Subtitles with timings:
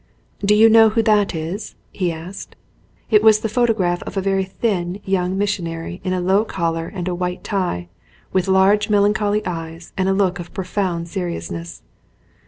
[0.43, 2.55] "Do you know who that is?" he asked.
[3.11, 7.07] It was the photograph of a very thin young missionary in a low collar and
[7.07, 7.87] a white tie,
[8.33, 11.83] with large melancholy eyes and a look of profound seriousness.